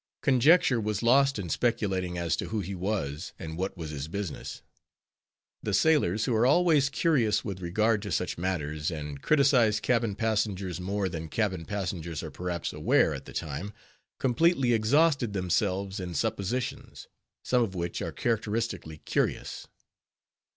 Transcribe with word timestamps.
Conjecture 0.23 0.81
was 0.81 1.03
lost 1.03 1.37
in 1.37 1.47
speculating 1.49 2.17
as 2.17 2.35
to 2.37 2.47
who 2.47 2.61
he 2.61 2.73
was, 2.73 3.33
and 3.37 3.55
what 3.55 3.77
was 3.77 3.91
his 3.91 4.07
business. 4.07 4.63
The 5.61 5.75
sailors, 5.75 6.25
who 6.25 6.33
are 6.33 6.45
always 6.47 6.89
curious 6.89 7.45
with 7.45 7.61
regard 7.61 8.01
to 8.01 8.11
such 8.11 8.35
matters, 8.35 8.89
and 8.89 9.21
criticise 9.21 9.79
cabin 9.79 10.15
passengers 10.15 10.79
more 10.81 11.07
than 11.07 11.29
cabin 11.29 11.65
passengers 11.65 12.23
are 12.23 12.31
perhaps 12.31 12.73
aware 12.73 13.13
at 13.13 13.25
the 13.25 13.33
time, 13.33 13.73
completely 14.17 14.73
exhausted 14.73 15.33
themselves 15.33 15.99
in 15.99 16.15
suppositions, 16.15 17.07
some 17.43 17.61
of 17.61 17.75
which 17.75 18.01
are 18.01 18.11
characteristically 18.11 18.97
curious. 19.05 19.67